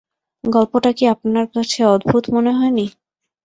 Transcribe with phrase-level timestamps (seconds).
[0.43, 2.85] গল্পটা কি আপনার কাছে অদ্ভুত মনে হয় নি?